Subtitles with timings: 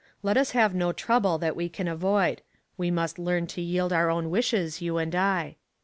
[0.23, 2.41] Let us have no trouble that we can avoid.
[2.75, 5.57] We must learn to yield our own wishes, you and I."